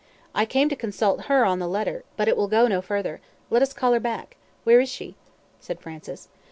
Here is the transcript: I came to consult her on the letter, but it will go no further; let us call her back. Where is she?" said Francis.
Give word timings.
I 0.33 0.47
came 0.47 0.67
to 0.67 0.75
consult 0.75 1.25
her 1.25 1.45
on 1.45 1.59
the 1.59 1.67
letter, 1.67 2.03
but 2.17 2.27
it 2.27 2.35
will 2.35 2.47
go 2.47 2.67
no 2.67 2.81
further; 2.81 3.21
let 3.51 3.61
us 3.61 3.71
call 3.71 3.93
her 3.93 3.99
back. 3.99 4.35
Where 4.63 4.79
is 4.79 4.89
she?" 4.89 5.13
said 5.59 5.79
Francis. 5.79 6.27